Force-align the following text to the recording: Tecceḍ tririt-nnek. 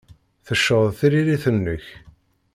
Tecceḍ 0.45 0.83
tririt-nnek. 0.99 1.85